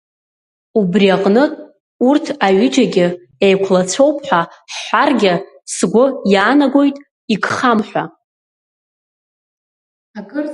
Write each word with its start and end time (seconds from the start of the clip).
Убри 0.79 1.07
аҟнытә 1.15 1.57
урҭ 2.09 2.25
аҩыџьагьы 2.45 3.07
еиқәлацәоуп 3.45 4.17
ҳәа 4.27 4.41
ҳҳәаргьы 4.73 5.33
сгәы 5.75 6.05
иаанагоит 6.33 6.95
игхам 7.33 7.79
ҳәа. 7.89 8.03